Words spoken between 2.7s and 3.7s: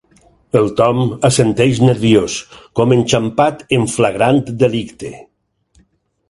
com enxampat